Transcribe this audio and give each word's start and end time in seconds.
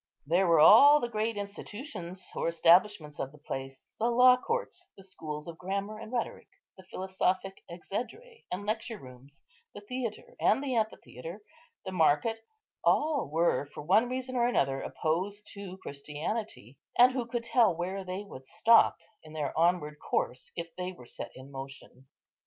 There 0.25 0.47
were 0.47 0.59
all 0.59 0.99
the 0.99 1.07
great 1.09 1.37
institutions 1.37 2.27
or 2.35 2.47
establishments 2.47 3.19
of 3.19 3.31
the 3.31 3.37
place; 3.37 3.85
the 3.99 4.09
law 4.09 4.35
courts, 4.35 4.89
the 4.97 5.03
schools 5.03 5.47
of 5.47 5.59
grammar 5.59 5.99
and 5.99 6.11
rhetoric, 6.11 6.47
the 6.75 6.81
philosophic 6.89 7.61
exedræ 7.69 8.45
and 8.51 8.65
lecture 8.65 8.97
rooms, 8.97 9.43
the 9.75 9.81
theatre, 9.81 10.35
the 10.39 10.73
amphitheatre, 10.75 11.43
the 11.85 11.91
market—all 11.91 13.29
were, 13.29 13.69
for 13.75 13.83
one 13.83 14.09
reason 14.09 14.35
or 14.35 14.47
another, 14.47 14.81
opposed 14.81 15.45
to 15.53 15.77
Christianity; 15.83 16.79
and 16.97 17.11
who 17.11 17.27
could 17.27 17.43
tell 17.43 17.75
where 17.75 18.03
they 18.03 18.23
would 18.23 18.47
stop 18.47 18.95
in 19.21 19.33
their 19.33 19.55
onward 19.55 19.97
course, 19.99 20.51
if 20.55 20.75
they 20.79 20.91
were 20.91 21.05
set 21.05 21.29
in 21.35 21.51
motion? 21.51 22.07